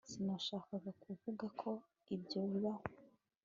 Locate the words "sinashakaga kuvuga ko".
0.09-1.69